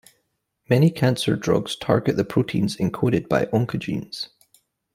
Many 0.67 0.89
cancer 0.89 1.35
drugs 1.35 1.75
target 1.75 2.17
the 2.17 2.25
proteins 2.25 2.75
encoded 2.77 3.29
by 3.29 3.45
oncogenes. 3.53 4.29